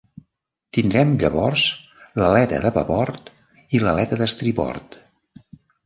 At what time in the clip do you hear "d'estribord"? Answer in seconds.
4.23-5.03